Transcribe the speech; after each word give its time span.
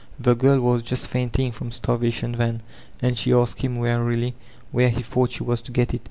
The 0.19 0.33
girl 0.33 0.59
was 0.59 0.81
just 0.81 1.09
fainting 1.09 1.51
from 1.51 1.69
stanra 1.69 2.11
tion 2.11 2.31
then, 2.31 2.63
and 3.03 3.15
she 3.15 3.31
asked 3.31 3.61
him 3.61 3.75
wearily 3.75 4.33
where 4.71 4.89
he 4.89 5.03
th 5.03 5.15
o 5.15 5.19
u 5.25 5.27
g 5.27 5.33
ht 5.35 5.37
she 5.37 5.43
was 5.43 5.61
to 5.61 5.71
get 5.71 5.93
it. 5.93 5.99